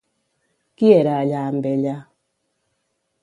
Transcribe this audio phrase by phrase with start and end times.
[0.81, 1.93] Qui era allà amb ella?